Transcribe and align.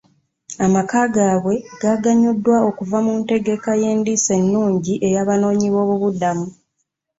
Amaka 0.65 0.99
gaabwe 1.15 1.55
gaganyuddwa 1.81 2.55
okuva 2.69 2.97
mu 3.05 3.13
ntegeka 3.21 3.69
y'endiisa 3.81 4.31
ennungi 4.41 4.93
ey'abanoonyi 5.07 5.67
b'obubuddamu. 5.73 6.47